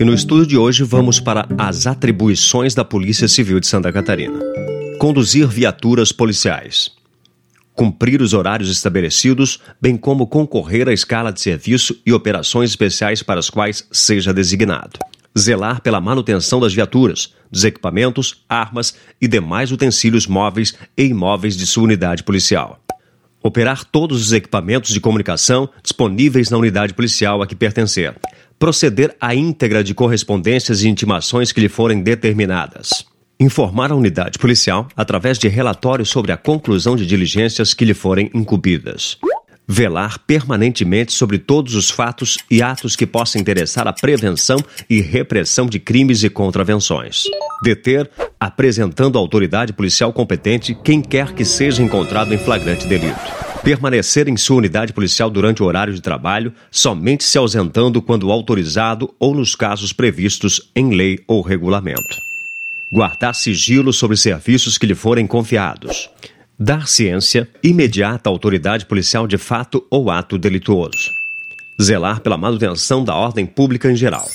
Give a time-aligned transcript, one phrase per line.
[0.00, 4.32] E no estudo de hoje vamos para as atribuições da Polícia Civil de Santa Catarina.
[4.98, 6.90] Conduzir viaturas policiais.
[7.74, 13.40] Cumprir os horários estabelecidos, bem como concorrer à escala de serviço e operações especiais para
[13.40, 14.98] as quais seja designado.
[15.38, 21.66] Zelar pela manutenção das viaturas, dos equipamentos, armas e demais utensílios móveis e imóveis de
[21.66, 22.80] sua unidade policial
[23.42, 28.14] operar todos os equipamentos de comunicação disponíveis na unidade policial a que pertencer,
[28.60, 33.04] proceder à íntegra de correspondências e intimações que lhe forem determinadas,
[33.40, 38.30] informar a unidade policial através de relatórios sobre a conclusão de diligências que lhe forem
[38.32, 39.18] incumbidas
[39.70, 45.66] velar permanentemente sobre todos os fatos e atos que possam interessar a prevenção e repressão
[45.66, 47.22] de crimes e contravenções.
[47.62, 53.49] Deter, apresentando à autoridade policial competente quem quer que seja encontrado em flagrante delito.
[53.62, 59.14] Permanecer em sua unidade policial durante o horário de trabalho, somente se ausentando quando autorizado
[59.18, 62.16] ou nos casos previstos em lei ou regulamento.
[62.92, 66.10] Guardar sigilo sobre serviços que lhe forem confiados
[66.62, 71.08] Dar ciência imediata à autoridade policial de fato ou ato delituoso.
[71.80, 74.28] Zelar pela manutenção da ordem pública em geral.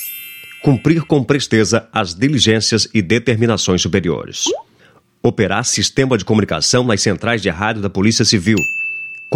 [0.64, 4.45] Cumprir com presteza as diligências e determinações superiores.
[5.22, 8.58] Operar sistema de comunicação nas centrais de rádio da Polícia Civil.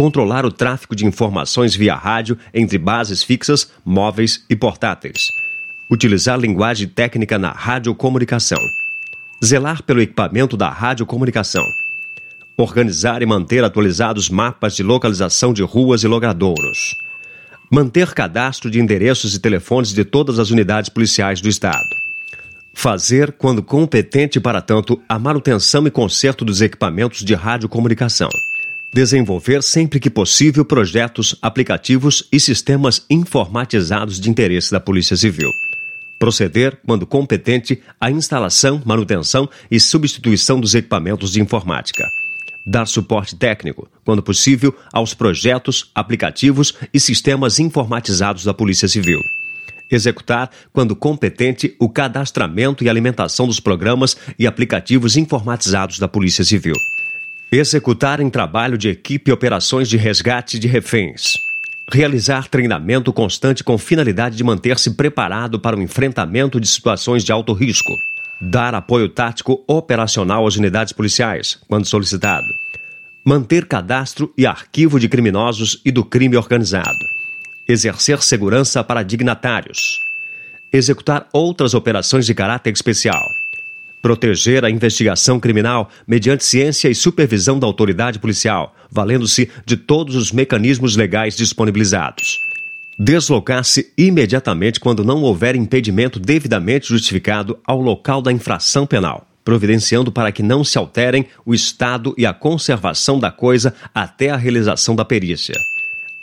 [0.00, 5.28] Controlar o tráfego de informações via rádio entre bases fixas, móveis e portáteis.
[5.90, 8.56] Utilizar linguagem técnica na radiocomunicação.
[9.44, 11.66] Zelar pelo equipamento da radiocomunicação
[12.56, 16.96] organizar e manter atualizados mapas de localização de ruas e logradouros,
[17.70, 21.88] manter cadastro de endereços e telefones de todas as unidades policiais do Estado,
[22.72, 28.30] fazer, quando competente para tanto, a manutenção e conserto dos equipamentos de radiocomunicação,
[28.92, 35.50] desenvolver sempre que possível projetos, aplicativos e sistemas informatizados de interesse da Polícia Civil
[36.20, 42.04] proceder, quando competente, à instalação, manutenção e substituição dos equipamentos de informática
[42.64, 49.18] dar suporte técnico, quando possível, aos projetos, aplicativos e sistemas informatizados da Polícia Civil.
[49.90, 56.76] Executar, quando competente, o cadastramento e alimentação dos programas e aplicativos informatizados da Polícia Civil.
[57.52, 61.36] Executar em trabalho de equipe operações de resgate de reféns.
[61.92, 67.52] Realizar treinamento constante com finalidade de manter-se preparado para o enfrentamento de situações de alto
[67.52, 67.92] risco.
[68.40, 72.46] Dar apoio tático operacional às unidades policiais, quando solicitado,
[73.24, 77.04] manter cadastro e arquivo de criminosos e do crime organizado,
[77.66, 79.98] exercer segurança para dignatários,
[80.72, 83.28] executar outras operações de caráter especial,
[84.02, 90.32] proteger a investigação criminal mediante ciência e supervisão da autoridade policial, valendo-se de todos os
[90.32, 92.50] mecanismos legais disponibilizados
[93.02, 100.30] deslocar-se imediatamente quando não houver impedimento devidamente justificado ao local da infração penal, providenciando para
[100.30, 105.02] que não se alterem o estado e a conservação da coisa até a realização da
[105.02, 105.54] perícia.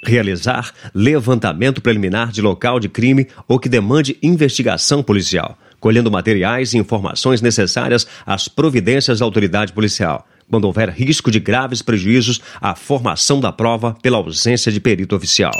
[0.03, 6.77] Realizar levantamento preliminar de local de crime ou que demande investigação policial, colhendo materiais e
[6.77, 13.39] informações necessárias às providências da autoridade policial, quando houver risco de graves prejuízos à formação
[13.39, 15.53] da prova pela ausência de perito oficial.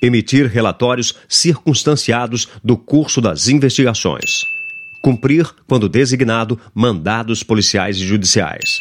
[0.00, 4.44] Emitir relatórios circunstanciados do curso das investigações,
[5.00, 8.80] cumprir, quando designado, mandados policiais e judiciais,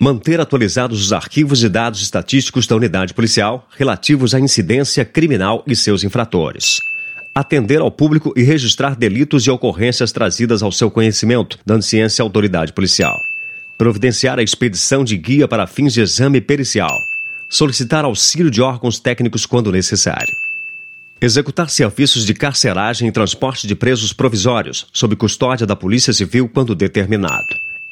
[0.00, 5.74] manter atualizados os arquivos e dados estatísticos da unidade policial relativos à incidência criminal e
[5.74, 6.80] seus infratores.
[7.38, 12.24] Atender ao público e registrar delitos e ocorrências trazidas ao seu conhecimento, dando ciência à
[12.24, 13.20] autoridade policial.
[13.76, 16.98] Providenciar a expedição de guia para fins de exame pericial
[17.48, 20.36] solicitar auxílio de órgãos técnicos quando necessário.
[21.20, 26.74] Executar serviços de carceragem e transporte de presos provisórios, sob custódia da Polícia Civil quando
[26.74, 27.46] determinado.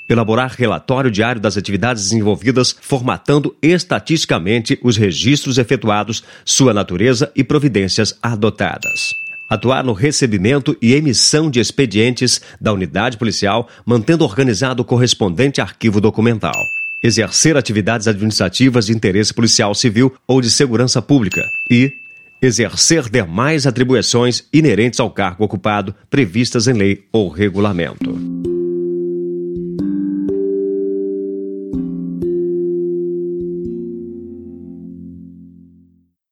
[0.08, 8.16] Elaborar relatório diário das atividades desenvolvidas, formatando estatisticamente os registros efetuados, sua natureza e providências
[8.22, 9.14] adotadas.
[9.48, 16.00] Atuar no recebimento e emissão de expedientes da unidade policial, mantendo organizado o correspondente arquivo
[16.00, 16.54] documental
[17.02, 21.92] exercer atividades administrativas de interesse policial civil ou de segurança pública e
[22.40, 28.35] exercer demais atribuições inerentes ao cargo ocupado previstas em lei ou regulamento.